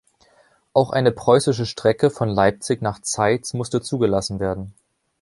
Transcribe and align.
Auch 0.73 0.89
eine 0.89 1.11
preußische 1.11 1.67
Strecke 1.67 2.09
von 2.09 2.27
Leipzig 2.27 2.81
nach 2.81 3.03
Zeitz 3.03 3.53
musste 3.53 3.81
zugelassen 3.81 4.39
werden. 4.39 4.73